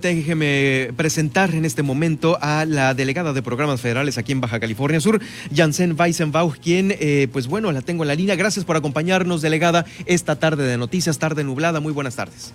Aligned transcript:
Déjeme 0.00 0.90
presentar 0.96 1.54
en 1.54 1.64
este 1.64 1.82
momento 1.82 2.38
a 2.40 2.64
la 2.64 2.94
delegada 2.94 3.32
de 3.32 3.42
programas 3.42 3.80
federales 3.80 4.18
aquí 4.18 4.32
en 4.32 4.40
Baja 4.40 4.60
California 4.60 5.00
Sur, 5.00 5.20
Janssen 5.54 5.96
Weissenbauch, 5.98 6.58
quien, 6.58 6.94
eh, 6.98 7.28
pues 7.32 7.46
bueno, 7.46 7.72
la 7.72 7.80
tengo 7.82 8.04
en 8.04 8.08
la 8.08 8.14
línea. 8.14 8.36
Gracias 8.36 8.64
por 8.64 8.76
acompañarnos, 8.76 9.42
delegada, 9.42 9.86
esta 10.04 10.36
tarde 10.36 10.64
de 10.64 10.76
noticias, 10.76 11.18
tarde 11.18 11.44
nublada. 11.44 11.80
Muy 11.80 11.92
buenas 11.92 12.16
tardes. 12.16 12.52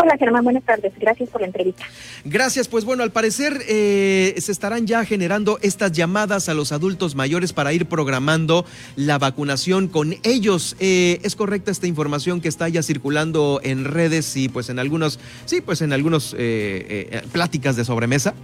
Hola 0.00 0.16
Germán, 0.16 0.44
buenas 0.44 0.62
tardes. 0.62 0.92
Gracias 0.96 1.28
por 1.28 1.40
la 1.40 1.48
entrevista. 1.48 1.84
Gracias. 2.24 2.68
Pues 2.68 2.84
bueno, 2.84 3.02
al 3.02 3.10
parecer 3.10 3.62
eh, 3.68 4.32
se 4.38 4.52
estarán 4.52 4.86
ya 4.86 5.04
generando 5.04 5.58
estas 5.60 5.90
llamadas 5.90 6.48
a 6.48 6.54
los 6.54 6.70
adultos 6.70 7.16
mayores 7.16 7.52
para 7.52 7.72
ir 7.72 7.86
programando 7.86 8.64
la 8.94 9.18
vacunación 9.18 9.88
con 9.88 10.14
ellos. 10.22 10.76
Eh, 10.78 11.18
¿Es 11.24 11.34
correcta 11.34 11.72
esta 11.72 11.88
información 11.88 12.40
que 12.40 12.46
está 12.46 12.68
ya 12.68 12.84
circulando 12.84 13.60
en 13.64 13.84
redes 13.84 14.36
y 14.36 14.48
pues 14.48 14.70
en 14.70 14.78
algunos, 14.78 15.18
sí, 15.46 15.60
pues 15.60 15.82
en 15.82 15.92
algunos 15.92 16.36
eh, 16.38 17.22
pláticas 17.32 17.74
de 17.74 17.84
sobremesa? 17.84 18.34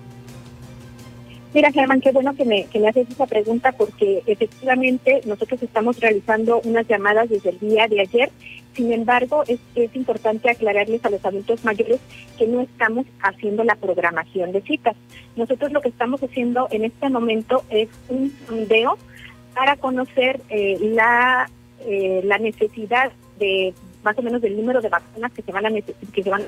Mira, 1.54 1.70
Germán, 1.70 2.00
qué 2.00 2.10
bueno 2.10 2.34
que 2.34 2.44
me, 2.44 2.64
que 2.64 2.80
me 2.80 2.88
haces 2.88 3.08
esa 3.08 3.26
pregunta 3.26 3.70
porque 3.70 4.24
efectivamente 4.26 5.20
nosotros 5.24 5.62
estamos 5.62 6.00
realizando 6.00 6.60
unas 6.64 6.88
llamadas 6.88 7.28
desde 7.28 7.50
el 7.50 7.60
día 7.60 7.86
de 7.86 8.00
ayer 8.00 8.32
sin 8.74 8.92
embargo, 8.92 9.44
es, 9.46 9.60
es 9.74 9.94
importante 9.94 10.50
aclararles 10.50 11.04
a 11.04 11.10
los 11.10 11.24
adultos 11.24 11.64
mayores 11.64 12.00
que 12.36 12.46
no 12.46 12.60
estamos 12.60 13.06
haciendo 13.22 13.64
la 13.64 13.76
programación 13.76 14.52
de 14.52 14.62
citas. 14.62 14.96
Nosotros 15.36 15.72
lo 15.72 15.80
que 15.80 15.88
estamos 15.88 16.22
haciendo 16.22 16.68
en 16.70 16.84
este 16.84 17.08
momento 17.08 17.64
es 17.70 17.88
un 18.08 18.32
sondeo 18.46 18.98
para 19.54 19.76
conocer 19.76 20.40
eh, 20.48 20.78
la, 20.80 21.48
eh, 21.86 22.22
la 22.24 22.38
necesidad 22.38 23.12
de 23.38 23.72
más 24.02 24.18
o 24.18 24.22
menos 24.22 24.42
del 24.42 24.56
número 24.56 24.80
de 24.80 24.88
vacunas 24.88 25.32
que 25.32 25.42
se 25.42 25.52
van 25.52 25.66
a 25.66 25.70
que 25.70 26.22
se 26.22 26.30
van 26.30 26.42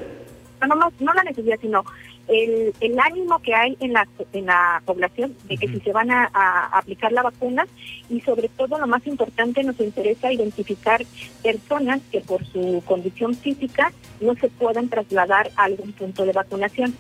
no, 0.67 0.75
no, 0.75 0.93
no 0.99 1.15
la 1.15 1.25
necesidad, 1.25 1.59
sino 1.61 1.85
el, 2.29 2.75
el 2.81 2.99
ánimo 2.99 3.41
que 3.41 3.55
hay 3.55 3.77
en 3.81 3.93
la, 3.93 4.07
en 4.33 4.47
la 4.47 4.83
población 4.85 5.37
de 5.45 5.57
que 5.57 5.69
si 5.69 5.81
se 5.81 5.93
van 5.93 6.11
a, 6.11 6.27
aplicar 6.73 7.13
la 7.13 7.23
vacuna 7.23 7.67
y 8.09 8.21
sobre 8.21 8.49
todo 8.49 8.79
lo 8.79 8.87
más 8.87 9.07
importante 9.07 9.63
nos 9.63 9.79
interesa 9.81 10.33
identificar 10.33 11.05
personas 11.43 12.01
que 12.11 12.21
por 12.21 12.45
su 12.47 12.83
condición 12.87 13.35
física 13.35 13.93
no 14.21 14.35
se 14.35 14.49
puedan 14.49 14.89
trasladar 14.89 15.51
a 15.57 15.65
algún 15.65 15.93
punto 15.93 16.25
de 16.25 16.33
vacunación. 16.33 16.95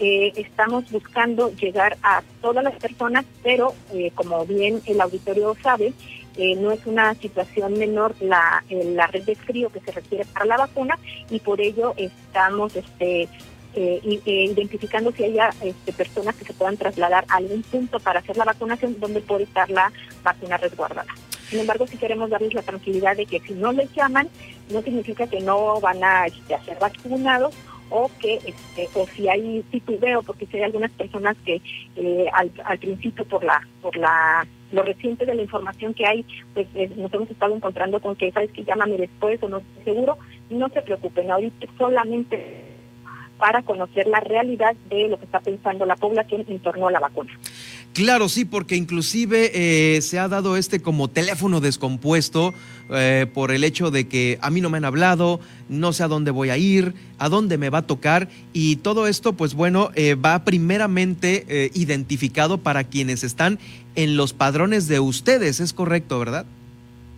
Eh, 0.00 0.32
estamos 0.36 0.88
buscando 0.92 1.50
llegar 1.56 1.96
a 2.02 2.22
todas 2.40 2.62
las 2.62 2.76
personas, 2.76 3.24
pero 3.42 3.74
eh, 3.92 4.12
como 4.14 4.46
bien 4.46 4.80
el 4.86 5.00
auditorio 5.00 5.56
sabe, 5.60 5.92
eh, 6.36 6.54
no 6.54 6.70
es 6.70 6.86
una 6.86 7.14
situación 7.14 7.76
menor 7.78 8.14
la, 8.20 8.62
la 8.70 9.08
red 9.08 9.24
de 9.24 9.34
frío 9.34 9.70
que 9.70 9.80
se 9.80 9.90
requiere 9.90 10.24
para 10.26 10.46
la 10.46 10.56
vacuna 10.56 10.96
y 11.30 11.40
por 11.40 11.60
ello 11.60 11.94
estamos 11.96 12.76
este, 12.76 13.28
eh, 13.78 14.00
identificando 14.24 15.12
si 15.12 15.24
haya 15.24 15.50
este, 15.62 15.92
personas 15.92 16.34
que 16.34 16.44
se 16.44 16.52
puedan 16.52 16.76
trasladar 16.76 17.24
a 17.28 17.36
algún 17.36 17.62
punto 17.62 18.00
para 18.00 18.20
hacer 18.20 18.36
la 18.36 18.44
vacunación 18.44 18.98
donde 18.98 19.20
puede 19.20 19.44
estar 19.44 19.70
la 19.70 19.92
vacuna 20.24 20.56
resguardada. 20.56 21.14
Sin 21.48 21.60
embargo, 21.60 21.86
si 21.86 21.96
queremos 21.96 22.28
darles 22.28 22.54
la 22.54 22.62
tranquilidad 22.62 23.16
de 23.16 23.26
que 23.26 23.40
si 23.40 23.54
no 23.54 23.72
les 23.72 23.92
llaman, 23.94 24.28
no 24.70 24.82
significa 24.82 25.26
que 25.26 25.40
no 25.40 25.80
van 25.80 26.02
a, 26.02 26.26
este, 26.26 26.58
ser 26.64 26.78
vacunados 26.78 27.54
o 27.90 28.10
que 28.20 28.34
este, 28.34 28.88
o 28.94 29.06
si 29.06 29.28
hay 29.28 29.62
titubeo 29.70 30.22
porque 30.22 30.46
si 30.46 30.58
hay 30.58 30.64
algunas 30.64 30.90
personas 30.90 31.36
que 31.44 31.62
eh, 31.96 32.26
al, 32.32 32.78
principio 32.78 33.24
por 33.24 33.42
la 33.44 33.66
por 33.80 33.96
la 33.96 34.46
lo 34.72 34.82
reciente 34.82 35.24
de 35.24 35.34
la 35.34 35.42
información 35.42 35.94
que 35.94 36.06
hay 36.06 36.26
pues 36.52 36.66
eh, 36.74 36.90
nos 36.96 37.12
hemos 37.14 37.30
estado 37.30 37.54
encontrando 37.56 37.98
con 38.00 38.14
que 38.14 38.30
sabes 38.30 38.50
que 38.52 38.64
llámame 38.64 38.98
después 38.98 39.42
o 39.42 39.48
no 39.48 39.62
seguro 39.84 40.18
no 40.50 40.68
se 40.68 40.82
preocupen 40.82 41.30
ahorita 41.30 41.66
solamente 41.78 42.67
para 43.38 43.62
conocer 43.62 44.06
la 44.06 44.20
realidad 44.20 44.74
de 44.90 45.08
lo 45.08 45.18
que 45.18 45.24
está 45.24 45.40
pensando 45.40 45.86
la 45.86 45.96
población 45.96 46.44
en 46.48 46.58
torno 46.58 46.88
a 46.88 46.90
la 46.90 47.00
vacuna. 47.00 47.32
Claro, 47.92 48.28
sí, 48.28 48.44
porque 48.44 48.76
inclusive 48.76 49.50
eh, 49.54 50.00
se 50.02 50.18
ha 50.18 50.28
dado 50.28 50.56
este 50.56 50.80
como 50.80 51.08
teléfono 51.08 51.60
descompuesto 51.60 52.54
eh, 52.90 53.26
por 53.32 53.50
el 53.50 53.64
hecho 53.64 53.90
de 53.90 54.06
que 54.06 54.38
a 54.40 54.50
mí 54.50 54.60
no 54.60 54.70
me 54.70 54.78
han 54.78 54.84
hablado, 54.84 55.40
no 55.68 55.92
sé 55.92 56.04
a 56.04 56.08
dónde 56.08 56.30
voy 56.30 56.50
a 56.50 56.56
ir, 56.56 56.94
a 57.18 57.28
dónde 57.28 57.58
me 57.58 57.70
va 57.70 57.78
a 57.78 57.86
tocar 57.86 58.28
y 58.52 58.76
todo 58.76 59.08
esto, 59.08 59.32
pues 59.32 59.54
bueno, 59.54 59.90
eh, 59.94 60.14
va 60.14 60.44
primeramente 60.44 61.70
identificado 61.74 62.58
para 62.58 62.84
quienes 62.84 63.24
están 63.24 63.58
en 63.94 64.16
los 64.16 64.32
padrones 64.32 64.86
de 64.86 65.00
ustedes, 65.00 65.58
es 65.60 65.72
correcto, 65.72 66.18
¿verdad? 66.18 66.46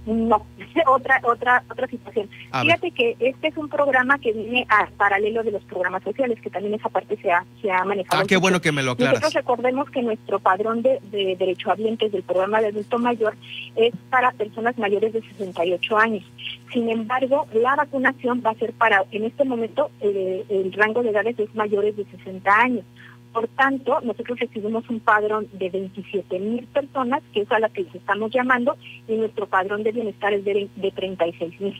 No, 0.06 0.46
otra 0.86 1.20
otra 1.24 1.62
otra 1.70 1.86
situación. 1.86 2.28
Fíjate 2.62 2.90
que 2.90 3.16
este 3.20 3.48
es 3.48 3.56
un 3.56 3.68
programa 3.68 4.18
que 4.18 4.32
viene 4.32 4.66
a 4.68 4.88
paralelo 4.96 5.42
de 5.42 5.52
los 5.52 5.62
programas 5.64 6.02
sociales, 6.02 6.40
que 6.40 6.50
también 6.50 6.74
esa 6.74 6.88
parte 6.88 7.16
se 7.20 7.30
ha, 7.30 7.44
se 7.60 7.70
ha 7.70 7.84
manejado. 7.84 8.22
Ah, 8.22 8.26
qué 8.26 8.36
bueno 8.36 8.60
que 8.60 8.72
me 8.72 8.82
lo 8.82 8.92
aclaras. 8.92 9.14
Nosotros 9.14 9.34
recordemos 9.34 9.90
que 9.90 10.02
nuestro 10.02 10.40
padrón 10.40 10.82
de, 10.82 11.00
de 11.10 11.36
derechohabientes 11.36 12.12
del 12.12 12.22
programa 12.22 12.60
de 12.60 12.68
adulto 12.68 12.98
mayor 12.98 13.36
es 13.76 13.92
para 14.08 14.32
personas 14.32 14.78
mayores 14.78 15.12
de 15.12 15.22
68 15.22 15.98
años. 15.98 16.24
Sin 16.72 16.88
embargo, 16.88 17.46
la 17.52 17.74
vacunación 17.76 18.42
va 18.44 18.50
a 18.50 18.54
ser 18.54 18.72
para, 18.72 19.04
en 19.10 19.24
este 19.24 19.44
momento, 19.44 19.90
eh, 20.00 20.44
el 20.48 20.72
rango 20.72 21.02
de 21.02 21.10
edades 21.10 21.38
es 21.38 21.54
mayores 21.54 21.96
de 21.96 22.04
60 22.04 22.50
años. 22.52 22.84
Por 23.32 23.46
tanto, 23.48 24.00
nosotros 24.00 24.40
recibimos 24.40 24.88
un 24.90 25.00
padrón 25.00 25.46
de 25.52 25.70
27 25.70 26.38
mil 26.40 26.66
personas, 26.66 27.22
que 27.32 27.42
es 27.42 27.52
a 27.52 27.60
la 27.60 27.68
que 27.68 27.82
les 27.82 27.94
estamos 27.94 28.32
llamando, 28.32 28.76
y 29.06 29.14
nuestro 29.14 29.46
padrón 29.46 29.84
de 29.84 29.92
bienestar 29.92 30.32
es 30.32 30.44
de, 30.44 30.68
de 30.74 30.90
36 30.90 31.60
mil. 31.60 31.74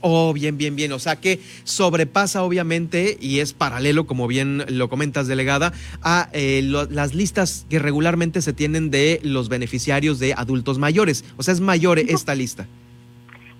Oh, 0.00 0.32
bien, 0.32 0.56
bien, 0.56 0.76
bien. 0.76 0.92
O 0.92 0.98
sea 0.98 1.16
que 1.16 1.40
sobrepasa 1.64 2.44
obviamente 2.44 3.16
y 3.20 3.40
es 3.40 3.52
paralelo, 3.52 4.06
como 4.06 4.28
bien 4.28 4.64
lo 4.68 4.88
comentas, 4.88 5.26
delegada, 5.26 5.72
a 6.02 6.28
eh, 6.32 6.62
las 6.62 7.14
listas 7.14 7.66
que 7.68 7.78
regularmente 7.78 8.40
se 8.40 8.52
tienen 8.52 8.90
de 8.90 9.20
los 9.22 9.48
beneficiarios 9.48 10.18
de 10.20 10.34
adultos 10.34 10.78
mayores. 10.78 11.24
O 11.36 11.42
sea, 11.42 11.52
es 11.52 11.60
mayor 11.60 11.98
esta 11.98 12.34
lista. 12.34 12.66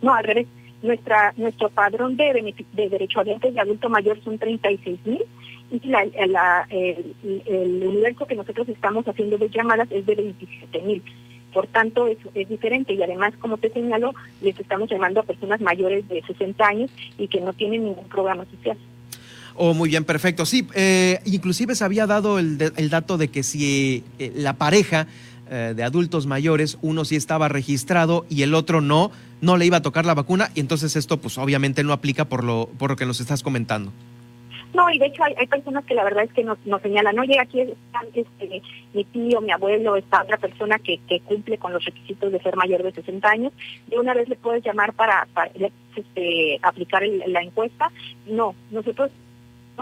No, 0.02 0.14
al 0.14 0.24
revés. 0.24 0.46
Nuestra, 0.80 1.34
nuestro 1.36 1.70
padrón 1.70 2.16
de, 2.16 2.54
de 2.72 2.88
derecho 2.88 3.18
a 3.18 3.24
de 3.24 3.60
adulto 3.60 3.88
mayor 3.88 4.22
son 4.22 4.38
36 4.38 5.00
mil 5.06 5.24
y 5.70 5.80
la, 5.88 6.66
el, 6.70 7.82
universo 7.86 8.26
que 8.26 8.34
nosotros 8.34 8.68
estamos 8.68 9.06
haciendo 9.06 9.38
de 9.38 9.48
llamadas 9.48 9.88
es 9.90 10.06
de 10.06 10.14
27 10.14 10.82
mil. 10.82 11.02
Por 11.52 11.66
tanto, 11.66 12.06
es, 12.06 12.18
es 12.34 12.48
diferente 12.48 12.92
y 12.92 13.02
además, 13.02 13.34
como 13.38 13.56
te 13.56 13.70
señalo, 13.70 14.14
les 14.42 14.58
estamos 14.58 14.90
llamando 14.90 15.20
a 15.20 15.24
personas 15.24 15.60
mayores 15.60 16.08
de 16.08 16.22
60 16.22 16.66
años 16.66 16.90
y 17.16 17.28
que 17.28 17.40
no 17.40 17.52
tienen 17.52 17.84
ningún 17.84 18.08
programa 18.08 18.44
social. 18.46 18.76
Oh, 19.54 19.74
muy 19.74 19.88
bien, 19.88 20.04
perfecto. 20.04 20.46
Sí, 20.46 20.68
eh, 20.74 21.20
inclusive 21.24 21.74
se 21.74 21.84
había 21.84 22.06
dado 22.06 22.38
el, 22.38 22.72
el 22.76 22.90
dato 22.90 23.18
de 23.18 23.28
que 23.28 23.42
si 23.42 24.04
eh, 24.18 24.32
la 24.36 24.52
pareja 24.52 25.08
eh, 25.50 25.72
de 25.74 25.82
adultos 25.82 26.26
mayores, 26.26 26.76
uno 26.82 27.06
sí 27.06 27.16
estaba 27.16 27.48
registrado 27.48 28.26
y 28.28 28.42
el 28.42 28.54
otro 28.54 28.82
no, 28.82 29.10
no 29.40 29.56
le 29.56 29.64
iba 29.64 29.78
a 29.78 29.82
tocar 29.82 30.04
la 30.04 30.12
vacuna 30.12 30.50
y 30.54 30.60
entonces 30.60 30.94
esto 30.94 31.16
pues 31.18 31.38
obviamente 31.38 31.82
no 31.84 31.94
aplica 31.94 32.26
por 32.26 32.44
lo, 32.44 32.68
por 32.78 32.90
lo 32.90 32.96
que 32.96 33.06
nos 33.06 33.20
estás 33.20 33.42
comentando. 33.42 33.90
No, 34.74 34.90
y 34.90 34.98
de 34.98 35.06
hecho 35.06 35.24
hay, 35.24 35.34
hay 35.36 35.46
personas 35.46 35.84
que 35.84 35.94
la 35.94 36.04
verdad 36.04 36.24
es 36.24 36.32
que 36.32 36.44
nos, 36.44 36.58
nos 36.66 36.82
señalan, 36.82 37.18
oye, 37.18 37.38
aquí 37.40 37.60
está 37.60 38.00
este, 38.14 38.62
mi 38.92 39.04
tío, 39.04 39.40
mi 39.40 39.50
abuelo, 39.50 39.96
esta 39.96 40.22
otra 40.22 40.36
persona 40.36 40.78
que, 40.78 40.98
que 41.08 41.20
cumple 41.20 41.58
con 41.58 41.72
los 41.72 41.84
requisitos 41.84 42.30
de 42.30 42.40
ser 42.40 42.56
mayor 42.56 42.82
de 42.82 42.92
60 42.92 43.28
años, 43.28 43.52
de 43.86 43.98
una 43.98 44.14
vez 44.14 44.28
le 44.28 44.36
puedes 44.36 44.64
llamar 44.64 44.92
para, 44.92 45.26
este, 45.96 46.58
aplicar 46.62 47.02
la 47.26 47.42
encuesta. 47.42 47.90
No, 48.26 48.54
nosotros 48.70 49.10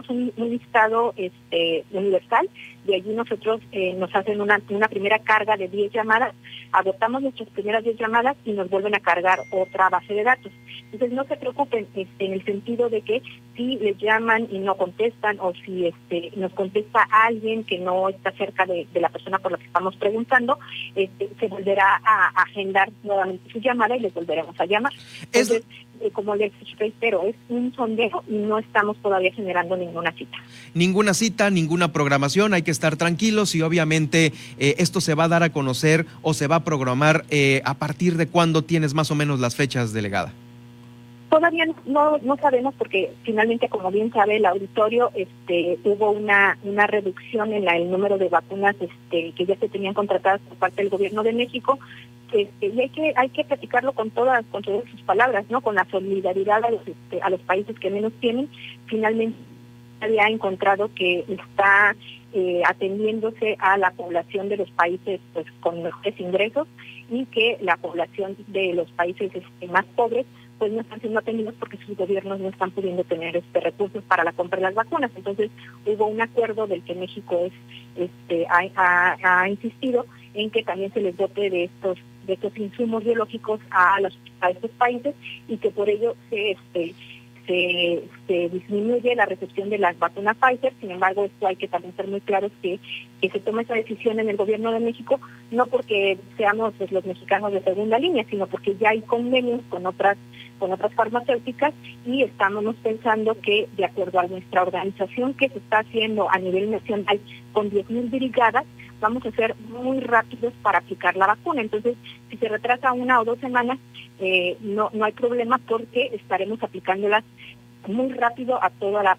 un, 0.08 0.32
un 0.36 0.50
listado 0.50 1.14
este, 1.16 1.84
universal, 1.91 2.48
de 2.84 2.97
allí 2.97 3.10
nosotros 3.12 3.60
eh, 3.72 3.94
nos 3.94 4.14
hacen 4.14 4.41
una, 4.41 4.60
una 4.68 4.88
primera 4.88 5.18
carga 5.18 5.56
de 5.56 5.68
10 5.68 5.92
llamadas, 5.92 6.34
agotamos 6.72 7.22
nuestras 7.22 7.48
primeras 7.50 7.82
10 7.84 7.98
llamadas 7.98 8.36
y 8.44 8.53
nos 8.53 8.68
vuelven 8.68 8.94
a 8.94 9.00
cargar 9.00 9.41
otra 9.50 9.88
base 9.88 10.14
de 10.14 10.22
datos. 10.22 10.53
Entonces 10.92 11.12
no 11.12 11.24
se 11.24 11.36
preocupen 11.36 11.86
este, 11.94 12.24
en 12.24 12.32
el 12.32 12.44
sentido 12.44 12.88
de 12.88 13.00
que 13.03 13.22
si 13.56 13.76
les 13.76 13.96
llaman 13.98 14.48
y 14.50 14.58
no 14.58 14.76
contestan 14.76 15.38
o 15.40 15.52
si 15.64 15.86
este, 15.86 16.32
nos 16.36 16.52
contesta 16.52 17.06
alguien 17.10 17.64
que 17.64 17.78
no 17.78 18.08
está 18.08 18.32
cerca 18.32 18.66
de, 18.66 18.86
la 18.94 19.08
persona 19.08 19.38
por 19.38 19.53
la 19.53 19.58
que 19.58 19.66
estamos 19.66 19.97
preguntando, 19.97 20.58
este, 20.94 21.28
se 21.38 21.48
volverá 21.48 22.00
a, 22.04 22.42
agendar 22.42 22.91
nuevamente 23.03 23.50
su 23.50 23.60
llamada 23.60 23.97
y 23.97 24.00
les 24.00 24.14
volveremos 24.14 24.58
a 24.60 24.66
llamar. 24.66 24.92
Entonces, 25.32 25.64
eh, 26.00 26.10
como 26.12 26.36
les 26.36 26.53
reitero, 26.78 27.22
es 27.24 27.34
un 27.48 27.74
sondeo 27.74 28.22
y 28.28 28.34
no 28.34 28.58
estamos 28.58 28.97
todavía 28.98 29.32
generando 29.32 29.76
ninguna 29.76 30.12
cita. 30.12 30.36
Ninguna 30.74 31.14
cita, 31.14 31.50
ninguna 31.50 31.92
programación, 31.92 32.54
hay 32.54 32.62
que 32.62 32.70
estar 32.70 32.97
tranquilos 32.97 33.54
y 33.54 33.62
obviamente 33.62 34.32
eh, 34.59 34.74
esto 34.78 35.00
se 35.00 35.14
va 35.14 35.24
a 35.24 35.28
dar 35.28 35.42
a 35.42 35.50
conocer 35.50 36.06
o 36.22 36.34
se 36.34 36.47
va 36.47 36.56
a 36.56 36.64
programar 36.64 37.24
eh, 37.30 37.62
a 37.64 37.74
partir 37.74 38.16
de 38.16 38.28
cuándo 38.28 38.62
tienes 38.62 38.94
más 38.94 39.10
o 39.10 39.14
menos 39.14 39.41
las 39.41 39.56
fechas, 39.56 39.92
delegada. 39.92 40.32
Todavía 41.28 41.66
no, 41.86 42.18
no 42.18 42.36
sabemos 42.36 42.74
porque 42.78 43.12
finalmente, 43.24 43.68
como 43.68 43.90
bien 43.90 44.12
sabe 44.12 44.36
el 44.36 44.46
auditorio, 44.46 45.10
este, 45.14 45.78
hubo 45.84 46.10
una, 46.12 46.56
una 46.62 46.86
reducción 46.86 47.52
en 47.52 47.64
la, 47.64 47.76
el 47.76 47.90
número 47.90 48.16
de 48.16 48.28
vacunas 48.28 48.76
este, 48.80 49.32
que 49.32 49.46
ya 49.46 49.56
se 49.56 49.68
tenían 49.68 49.94
contratadas 49.94 50.40
por 50.42 50.56
parte 50.56 50.82
del 50.82 50.90
gobierno 50.90 51.22
de 51.22 51.32
México 51.32 51.78
este, 52.32 52.66
y 52.66 52.80
hay 52.80 52.88
que 52.88 53.12
hay 53.16 53.28
que 53.28 53.44
platicarlo 53.44 53.92
con 53.92 54.10
todas 54.10 54.44
con 54.46 54.62
todas 54.62 54.84
sus 54.90 55.00
palabras 55.02 55.44
no 55.48 55.60
con 55.60 55.76
la 55.76 55.84
solidaridad 55.90 56.64
a 56.64 56.70
los 56.70 56.86
este, 56.86 57.20
países 57.46 57.78
que 57.78 57.90
menos 57.90 58.12
tienen. 58.20 58.48
Finalmente 58.86 59.38
había 60.00 60.26
encontrado 60.28 60.90
que 60.94 61.24
está 61.28 61.96
eh, 62.32 62.62
atendiéndose 62.66 63.56
a 63.60 63.78
la 63.78 63.92
población 63.92 64.48
de 64.48 64.58
los 64.58 64.70
países 64.72 65.20
pues, 65.32 65.46
con 65.60 65.82
mejores 65.82 66.18
ingresos 66.20 66.68
y 67.10 67.24
que 67.26 67.56
la 67.60 67.76
población 67.76 68.36
de 68.48 68.74
los 68.74 68.90
países 68.90 69.30
este, 69.34 69.68
más 69.68 69.84
pobres 69.94 70.26
pues 70.58 70.72
no 70.72 70.80
están 70.80 71.00
siendo 71.00 71.18
atendidos 71.18 71.54
porque 71.58 71.78
sus 71.78 71.97
gobiernos 71.97 72.41
no 72.41 72.48
están 72.48 72.70
pudiendo 72.70 73.04
tener 73.04 73.36
este 73.36 73.60
recursos 73.60 74.03
para 74.04 74.24
la 74.24 74.32
compra 74.32 74.58
de 74.58 74.64
las 74.64 74.74
vacunas. 74.74 75.10
Entonces 75.16 75.50
hubo 75.84 76.06
un 76.06 76.20
acuerdo 76.20 76.66
del 76.66 76.82
que 76.82 76.94
México 76.94 77.41
es 77.44 77.53
este 77.97 78.47
ha, 78.48 79.48
insistido 79.48 80.06
en 80.34 80.50
que 80.50 80.62
también 80.62 80.92
se 80.92 81.00
les 81.00 81.16
dote 81.16 81.50
de 81.50 81.64
estos 81.64 81.98
de 82.26 82.34
estos 82.34 82.56
insumos 82.58 83.04
biológicos 83.04 83.60
a 83.70 84.00
los 84.00 84.18
a 84.41 84.50
estos 84.50 84.70
países 84.72 85.14
y 85.48 85.56
que 85.56 85.70
por 85.70 85.88
ello 85.88 86.14
se 86.28 86.53
este 86.53 86.94
se, 87.47 88.48
disminuye 88.48 89.14
la 89.14 89.26
recepción 89.26 89.70
de 89.70 89.78
las 89.78 89.98
vacunas 89.98 90.36
Pfizer, 90.36 90.72
sin 90.80 90.91
embargo 90.91 91.24
esto 91.24 91.47
hay 91.47 91.56
que 91.56 91.68
también 91.68 91.94
ser 91.94 92.09
muy 92.09 92.20
claros 92.20 92.50
que, 92.60 92.80
que 93.20 93.30
se 93.30 93.41
toma 93.41 93.62
esa 93.62 93.74
decisión 93.74 94.18
en 94.18 94.28
el 94.28 94.36
gobierno 94.36 94.72
de 94.72 94.80
México, 94.80 95.20
no 95.50 95.66
porque 95.66 96.18
seamos 96.36 96.74
pues, 96.76 96.91
los 96.92 97.06
mexicanos 97.06 97.52
de 97.52 97.62
segunda 97.62 97.98
línea, 97.98 98.24
sino 98.28 98.47
porque 98.47 98.76
ya 98.76 98.91
hay 98.91 99.00
convenios 99.02 99.60
con 99.68 99.86
otras 99.86 100.16
con 100.58 100.72
otras 100.72 100.92
farmacéuticas 100.94 101.72
y 102.04 102.22
estamos 102.22 102.74
pensando 102.82 103.41
que 103.41 103.68
de 103.76 103.84
acuerdo 103.84 104.20
a 104.20 104.26
nuestra 104.26 104.62
organización 104.62 105.34
que 105.34 105.48
se 105.48 105.58
está 105.58 105.80
haciendo 105.80 106.30
a 106.30 106.38
nivel 106.38 106.70
nacional 106.70 107.20
con 107.53 107.70
10.000 107.70 108.10
brigadas, 108.10 108.64
vamos 109.00 109.24
a 109.26 109.30
ser 109.32 109.54
muy 109.68 110.00
rápidos 110.00 110.53
para 110.62 110.78
aplicar 110.78 111.16
la 111.16 111.26
vacuna. 111.26 111.60
Entonces, 111.60 111.97
si 112.30 112.36
se 112.36 112.48
retrasa 112.48 112.92
una 112.92 113.20
o 113.20 113.24
dos 113.24 113.38
semanas, 113.38 113.78
eh, 114.18 114.56
no, 114.60 114.91
no 114.92 115.04
hay 115.04 115.12
problema 115.12 115.58
porque 115.58 116.10
estaremos 116.14 116.62
aplicándolas 116.62 117.24
muy 117.86 118.12
rápido 118.12 118.62
a 118.62 118.70
toda 118.70 119.02
la... 119.02 119.16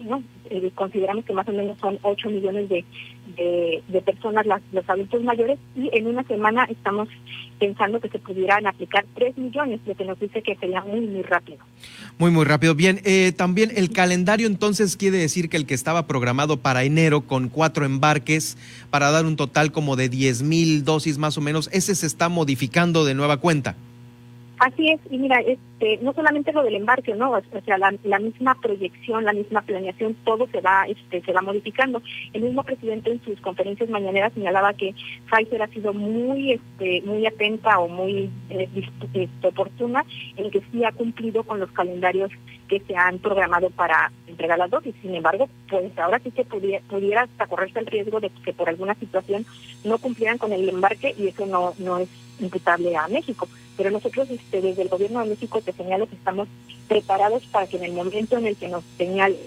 ¿no? 0.00 0.22
Eh, 0.50 0.70
consideramos 0.74 1.24
que 1.24 1.32
más 1.32 1.48
o 1.48 1.52
menos 1.52 1.78
son 1.78 1.98
8 2.02 2.30
millones 2.30 2.68
de, 2.68 2.84
de, 3.36 4.02
personas 4.02 4.46
las, 4.46 4.60
los 4.72 4.88
adultos 4.88 5.22
mayores 5.22 5.58
y 5.76 5.90
en 5.92 6.06
una 6.06 6.22
semana 6.24 6.64
estamos 6.64 7.08
pensando 7.58 8.00
que 8.00 8.08
se 8.08 8.18
pudieran 8.18 8.66
aplicar 8.66 9.06
3 9.14 9.38
millones, 9.38 9.80
lo 9.86 9.94
que 9.94 10.04
nos 10.04 10.18
dice 10.18 10.42
que 10.42 10.56
sería 10.56 10.82
muy, 10.82 11.00
muy 11.00 11.22
rápido. 11.22 11.58
Muy, 12.18 12.30
muy 12.30 12.44
rápido. 12.44 12.74
Bien, 12.74 13.00
eh, 13.04 13.32
también 13.32 13.70
el 13.74 13.90
calendario 13.92 14.46
entonces 14.46 14.96
quiere 14.96 15.18
decir 15.18 15.48
que 15.48 15.56
el 15.56 15.66
que 15.66 15.74
estaba 15.74 16.06
programado 16.06 16.58
para 16.58 16.84
enero 16.84 17.22
con 17.22 17.48
cuatro 17.48 17.84
embarques 17.84 18.58
para 18.90 19.10
dar 19.10 19.24
un 19.24 19.36
total 19.36 19.72
como 19.72 19.96
de 19.96 20.08
10 20.08 20.42
mil 20.42 20.84
dosis 20.84 21.18
más 21.18 21.38
o 21.38 21.40
menos, 21.40 21.70
ese 21.72 21.94
se 21.94 22.06
está 22.06 22.28
modificando 22.28 23.04
de 23.04 23.14
nueva 23.14 23.36
cuenta. 23.38 23.76
Así 24.62 24.90
es, 24.90 25.00
y 25.10 25.18
mira, 25.18 25.40
este, 25.40 25.98
no 26.02 26.12
solamente 26.12 26.52
lo 26.52 26.62
del 26.62 26.76
embarque, 26.76 27.16
¿no? 27.16 27.32
O 27.32 27.60
sea, 27.64 27.78
la, 27.78 28.18
misma 28.20 28.54
proyección, 28.60 29.24
la 29.24 29.32
misma 29.32 29.60
planeación, 29.62 30.14
todo 30.24 30.46
se 30.52 30.60
va, 30.60 30.84
este, 30.86 31.20
se 31.20 31.32
va 31.32 31.42
modificando. 31.42 32.00
El 32.32 32.42
mismo 32.42 32.62
presidente 32.62 33.10
en 33.10 33.20
sus 33.24 33.40
conferencias 33.40 33.90
mañaneras 33.90 34.32
señalaba 34.34 34.72
que 34.74 34.94
Pfizer 35.28 35.62
ha 35.62 35.66
sido 35.66 35.92
muy, 35.92 36.52
este, 36.52 37.02
muy 37.02 37.26
atenta 37.26 37.80
o 37.80 37.88
muy 37.88 38.30
eh, 38.50 38.68
este, 39.14 39.48
oportuna 39.48 40.04
en 40.36 40.48
que 40.52 40.62
sí 40.70 40.84
ha 40.84 40.92
cumplido 40.92 41.42
con 41.42 41.58
los 41.58 41.72
calendarios 41.72 42.30
que 42.68 42.78
se 42.86 42.94
han 42.94 43.18
programado 43.18 43.68
para 43.70 44.12
entregar 44.28 44.58
las 44.58 44.70
dosis. 44.70 44.94
Sin 45.02 45.16
embargo, 45.16 45.48
pues 45.68 45.98
ahora 45.98 46.20
sí 46.20 46.30
que 46.30 46.44
pudiera, 46.44 46.84
pudiera 46.88 47.22
hasta 47.22 47.48
correrse 47.48 47.80
el 47.80 47.86
riesgo 47.86 48.20
de 48.20 48.30
que 48.44 48.52
por 48.52 48.68
alguna 48.68 48.94
situación 48.94 49.44
no 49.82 49.98
cumplieran 49.98 50.38
con 50.38 50.52
el 50.52 50.68
embarque 50.68 51.16
y 51.18 51.26
eso 51.26 51.46
no, 51.46 51.74
no 51.78 51.98
es 51.98 52.08
imputable 52.38 52.96
a 52.96 53.08
México. 53.08 53.48
Pero 53.76 53.90
nosotros 53.90 54.30
este, 54.30 54.60
desde 54.60 54.82
el 54.82 54.88
gobierno 54.88 55.20
de 55.20 55.30
México 55.30 55.60
te 55.60 55.72
señalo 55.72 56.08
que 56.08 56.16
estamos 56.16 56.48
preparados 56.88 57.44
para 57.46 57.66
que 57.66 57.78
en 57.78 57.84
el 57.84 57.92
momento 57.92 58.36
en 58.36 58.46
el 58.46 58.56
que 58.56 58.68
nos 58.68 58.84
señalen 58.96 59.38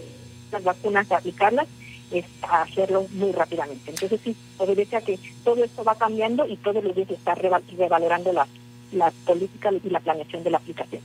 las 0.51 0.63
vacunas 0.63 1.11
a 1.11 1.17
aplicarlas, 1.17 1.67
es 2.11 2.25
hacerlo 2.41 3.07
muy 3.11 3.31
rápidamente. 3.31 3.91
Entonces 3.91 4.19
sí, 4.23 4.35
obedece 4.57 4.95
a 4.95 5.01
que 5.01 5.19
todo 5.43 5.63
esto 5.63 5.83
va 5.83 5.95
cambiando 5.95 6.47
y 6.47 6.57
todos 6.57 6.83
los 6.83 6.95
días 6.95 7.07
se 7.07 7.15
está 7.15 7.35
revalorando 7.35 8.31
las 8.33 8.47
la 8.91 9.11
políticas 9.25 9.73
y 9.83 9.89
la 9.89 9.99
planeación 9.99 10.43
de 10.43 10.51
la 10.51 10.57
aplicación. 10.57 11.01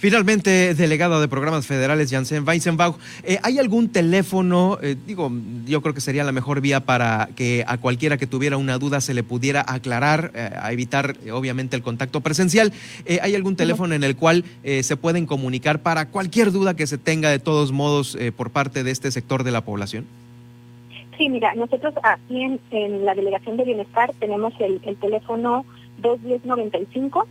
Finalmente, 0.00 0.72
delegada 0.72 1.20
de 1.20 1.28
programas 1.28 1.66
federales, 1.66 2.10
Janssen 2.10 2.48
Weisenbach, 2.48 2.94
eh, 3.22 3.38
¿hay 3.42 3.58
algún 3.58 3.90
teléfono, 3.90 4.78
eh, 4.80 4.96
digo, 5.06 5.30
yo 5.66 5.82
creo 5.82 5.92
que 5.92 6.00
sería 6.00 6.24
la 6.24 6.32
mejor 6.32 6.62
vía 6.62 6.80
para 6.80 7.28
que 7.36 7.64
a 7.66 7.76
cualquiera 7.76 8.16
que 8.16 8.26
tuviera 8.26 8.56
una 8.56 8.78
duda 8.78 9.02
se 9.02 9.12
le 9.12 9.22
pudiera 9.22 9.62
aclarar, 9.68 10.32
eh, 10.34 10.52
a 10.58 10.72
evitar 10.72 11.16
obviamente 11.30 11.76
el 11.76 11.82
contacto 11.82 12.22
presencial? 12.22 12.72
¿Hay 13.20 13.34
algún 13.34 13.56
teléfono 13.56 13.94
en 13.94 14.02
el 14.02 14.16
cual 14.16 14.44
se 14.64 14.96
pueden 14.96 15.26
comunicar 15.26 15.80
para 15.80 16.06
cualquier 16.06 16.50
duda 16.50 16.74
que 16.74 16.86
se 16.86 16.96
tenga 16.96 17.28
de 17.28 17.38
todos 17.38 17.70
modos 17.70 18.16
por 18.38 18.48
parte 18.50 18.82
de 18.82 18.92
este 18.92 19.10
sector 19.10 19.44
de 19.44 19.50
la 19.50 19.60
población? 19.60 20.06
Sí, 21.18 21.28
mira, 21.28 21.54
nosotros 21.54 21.92
aquí 22.02 22.42
en, 22.70 23.04
la 23.04 23.14
Delegación 23.14 23.58
de 23.58 23.64
Bienestar 23.64 24.12
tenemos 24.18 24.54
el, 24.60 24.80
el 24.82 24.96
teléfono 24.96 25.66
21095 26.00 27.26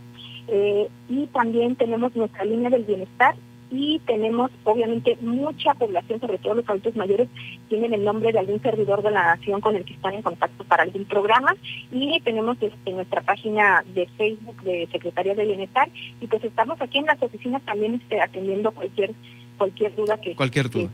eh, 0.50 0.88
y 1.08 1.26
también 1.28 1.76
tenemos 1.76 2.14
nuestra 2.16 2.44
línea 2.44 2.70
del 2.70 2.84
bienestar 2.84 3.34
y 3.70 4.00
tenemos 4.00 4.50
obviamente 4.64 5.16
mucha 5.20 5.74
población, 5.74 6.20
sobre 6.20 6.38
todo 6.38 6.54
los 6.54 6.68
adultos 6.68 6.96
mayores, 6.96 7.28
tienen 7.68 7.94
el 7.94 8.04
nombre 8.04 8.32
de 8.32 8.40
algún 8.40 8.60
servidor 8.60 9.02
de 9.02 9.12
la 9.12 9.36
nación 9.36 9.60
con 9.60 9.76
el 9.76 9.84
que 9.84 9.94
están 9.94 10.14
en 10.14 10.22
contacto 10.22 10.64
para 10.64 10.82
algún 10.82 11.04
programa 11.04 11.54
y 11.92 12.20
tenemos 12.22 12.56
este, 12.60 12.90
nuestra 12.90 13.20
página 13.20 13.84
de 13.94 14.06
Facebook 14.18 14.60
de 14.62 14.88
Secretaría 14.90 15.34
de 15.34 15.46
Bienestar 15.46 15.88
y 16.20 16.26
pues 16.26 16.42
estamos 16.42 16.80
aquí 16.80 16.98
en 16.98 17.06
las 17.06 17.22
oficinas 17.22 17.62
también 17.62 17.94
este, 17.94 18.20
atendiendo 18.20 18.72
cualquier 18.72 19.12
cualquier 19.56 19.94
duda 19.94 20.18
que, 20.20 20.34
cualquier 20.34 20.70
duda. 20.70 20.90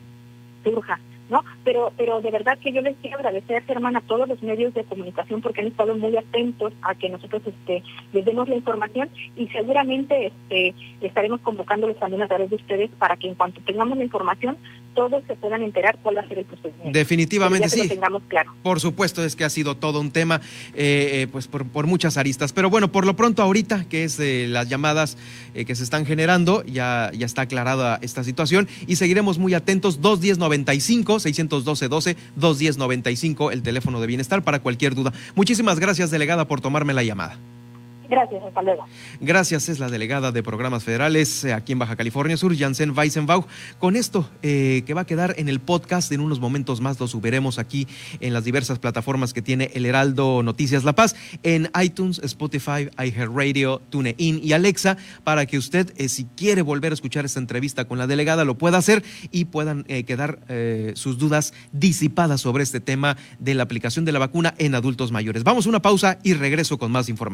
que 0.62 0.70
surja. 0.70 1.00
¿No? 1.28 1.44
Pero, 1.64 1.92
pero 1.96 2.20
de 2.20 2.30
verdad 2.30 2.58
que 2.58 2.72
yo 2.72 2.80
les 2.82 2.96
quiero 2.98 3.18
agradecer, 3.18 3.62
hermana, 3.68 3.98
a 3.98 4.02
todos 4.02 4.28
los 4.28 4.42
medios 4.42 4.74
de 4.74 4.84
comunicación 4.84 5.40
porque 5.40 5.60
han 5.60 5.68
estado 5.68 5.96
muy 5.96 6.16
atentos 6.16 6.72
a 6.82 6.94
que 6.94 7.08
nosotros 7.08 7.42
este, 7.46 7.82
les 8.12 8.24
demos 8.24 8.48
la 8.48 8.56
información 8.56 9.10
y 9.36 9.48
seguramente 9.48 10.26
este, 10.26 10.74
estaremos 11.00 11.40
convocándoles 11.40 11.98
también 11.98 12.22
a 12.22 12.28
través 12.28 12.50
de 12.50 12.56
ustedes 12.56 12.90
para 12.98 13.16
que 13.16 13.28
en 13.28 13.34
cuanto 13.34 13.60
tengamos 13.62 13.98
la 13.98 14.04
información 14.04 14.56
todos 14.96 15.22
se 15.28 15.36
puedan 15.36 15.62
enterar 15.62 15.98
cuál 16.02 16.16
va 16.16 16.22
a 16.22 16.28
ser 16.28 16.38
el 16.38 16.46
procedimiento. 16.46 16.90
Definitivamente 16.90 17.68
sí. 17.68 17.86
tengamos 17.86 18.22
claro. 18.26 18.52
Por 18.62 18.80
supuesto, 18.80 19.22
es 19.22 19.36
que 19.36 19.44
ha 19.44 19.50
sido 19.50 19.76
todo 19.76 20.00
un 20.00 20.10
tema, 20.10 20.40
eh, 20.74 21.22
eh, 21.22 21.28
pues 21.30 21.46
por, 21.46 21.68
por, 21.68 21.86
muchas 21.86 22.16
aristas. 22.16 22.52
Pero 22.52 22.70
bueno, 22.70 22.90
por 22.90 23.06
lo 23.06 23.14
pronto 23.14 23.42
ahorita, 23.42 23.84
que 23.88 24.04
es 24.04 24.18
las 24.18 24.68
llamadas 24.68 25.18
eh, 25.54 25.64
que 25.64 25.74
se 25.74 25.84
están 25.84 26.06
generando, 26.06 26.64
ya, 26.64 27.12
ya 27.14 27.26
está 27.26 27.42
aclarada 27.42 27.98
esta 28.02 28.24
situación 28.24 28.66
y 28.86 28.96
seguiremos 28.96 29.38
muy 29.38 29.54
atentos. 29.54 30.00
21095 30.00 31.20
612 31.20 31.88
12 31.88 32.16
21095 32.34 33.50
el 33.52 33.62
teléfono 33.62 34.00
de 34.00 34.06
bienestar 34.06 34.42
para 34.42 34.60
cualquier 34.60 34.94
duda. 34.94 35.12
Muchísimas 35.34 35.78
gracias, 35.78 36.10
delegada, 36.10 36.48
por 36.48 36.60
tomarme 36.60 36.94
la 36.94 37.04
llamada. 37.04 37.38
Gracias, 38.08 38.42
hasta 38.42 38.62
luego. 38.62 38.86
Gracias, 39.20 39.68
es 39.68 39.78
la 39.78 39.88
delegada 39.88 40.32
de 40.32 40.42
programas 40.42 40.84
federales 40.84 41.44
eh, 41.44 41.52
aquí 41.52 41.72
en 41.72 41.78
Baja 41.78 41.96
California 41.96 42.36
Sur, 42.36 42.56
Janssen 42.56 42.96
Weissenbach. 42.96 43.46
Con 43.78 43.96
esto 43.96 44.28
eh, 44.42 44.82
que 44.86 44.94
va 44.94 45.02
a 45.02 45.06
quedar 45.06 45.34
en 45.38 45.48
el 45.48 45.60
podcast, 45.60 46.10
en 46.12 46.20
unos 46.20 46.40
momentos 46.40 46.80
más 46.80 46.98
lo 47.00 47.08
subiremos 47.08 47.58
aquí 47.58 47.86
en 48.20 48.32
las 48.32 48.44
diversas 48.44 48.78
plataformas 48.78 49.32
que 49.32 49.42
tiene 49.42 49.70
el 49.74 49.86
Heraldo 49.86 50.42
Noticias 50.42 50.84
La 50.84 50.94
Paz, 50.94 51.16
en 51.42 51.70
iTunes, 51.82 52.20
Spotify, 52.22 52.88
iHeartRadio, 52.98 53.82
TuneIn 53.90 54.40
y 54.42 54.52
Alexa, 54.52 54.96
para 55.24 55.46
que 55.46 55.58
usted, 55.58 55.92
eh, 55.96 56.08
si 56.08 56.24
quiere 56.36 56.62
volver 56.62 56.92
a 56.92 56.94
escuchar 56.94 57.24
esta 57.24 57.40
entrevista 57.40 57.86
con 57.86 57.98
la 57.98 58.06
delegada, 58.06 58.44
lo 58.44 58.56
pueda 58.56 58.78
hacer 58.78 59.04
y 59.30 59.46
puedan 59.46 59.84
quedar 59.84 60.38
sus 60.94 61.18
dudas 61.18 61.52
disipadas 61.72 62.40
sobre 62.40 62.62
este 62.62 62.80
tema 62.80 63.16
de 63.38 63.54
la 63.54 63.62
aplicación 63.62 64.04
de 64.04 64.12
la 64.12 64.18
vacuna 64.18 64.54
en 64.58 64.74
adultos 64.74 65.12
mayores. 65.12 65.44
Vamos 65.44 65.66
a 65.66 65.68
una 65.68 65.82
pausa 65.82 66.18
y 66.22 66.34
regreso 66.34 66.78
con 66.78 66.92
más 66.92 67.08
información. 67.08 67.26